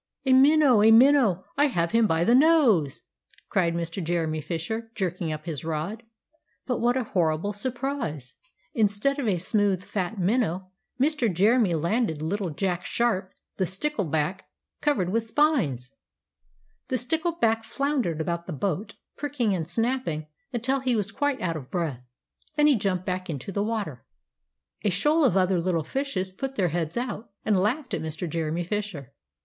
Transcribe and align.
"A 0.25 0.33
minnow! 0.33 0.81
a 0.81 0.89
minnow! 0.89 1.45
I 1.57 1.67
have 1.67 1.91
him 1.91 2.07
by 2.07 2.23
the 2.23 2.33
nose!" 2.33 3.03
cried 3.49 3.75
Mr. 3.75 4.03
Jeremy 4.03 4.41
Fisher, 4.41 4.89
jerking 4.95 5.31
up 5.31 5.45
his 5.45 5.63
rod. 5.63 6.01
But 6.65 6.79
what 6.79 6.97
a 6.97 7.03
horrible 7.03 7.53
surprise! 7.53 8.33
Instead 8.73 9.19
of 9.19 9.27
a 9.27 9.37
smooth 9.37 9.83
fat 9.83 10.17
minnow, 10.17 10.71
Mr. 10.99 11.31
Jeremy 11.31 11.75
landed 11.75 12.19
little 12.19 12.49
Jack 12.49 12.83
Sharp 12.83 13.31
the 13.57 13.67
stickleback, 13.67 14.45
covered 14.81 15.09
with 15.11 15.27
spines! 15.27 15.91
The 16.87 16.97
stickleback 16.97 17.63
floundered 17.63 18.19
about 18.19 18.47
the 18.47 18.53
boat, 18.53 18.95
pricking 19.15 19.53
and 19.53 19.67
snapping 19.69 20.25
until 20.51 20.79
he 20.79 20.95
was 20.95 21.11
quite 21.11 21.39
out 21.43 21.55
of 21.55 21.69
breath. 21.69 22.03
Then 22.55 22.65
he 22.65 22.75
jumped 22.75 23.05
back 23.05 23.29
into 23.29 23.51
the 23.51 23.61
water. 23.63 24.03
And 24.83 24.91
a 24.91 24.95
shoal 24.95 25.23
of 25.23 25.37
other 25.37 25.61
little 25.61 25.83
fishes 25.83 26.31
put 26.31 26.55
their 26.55 26.69
heads 26.69 26.97
out, 26.97 27.29
and 27.45 27.55
laughed 27.55 27.93
at 27.93 28.01
Mr. 28.01 28.27
Jeremy 28.27 28.63
Fisher. 28.63 29.13